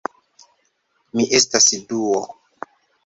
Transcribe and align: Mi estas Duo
Mi 1.19 1.27
estas 1.41 1.69
Duo 1.93 2.23